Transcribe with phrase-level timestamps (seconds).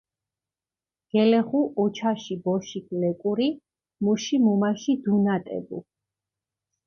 [1.11, 3.49] გელეღუ უჩაში ბოშიქ ლეკური
[4.03, 5.77] მუში მუმაში დუნატებუ.